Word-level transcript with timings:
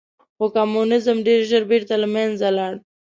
خو 0.37 0.45
کمونیزم 0.55 1.17
ډېر 1.27 1.41
ژر 1.49 1.63
بېرته 1.71 1.93
له 2.01 2.07
منځه 2.15 2.47
لاړ. 2.57 2.73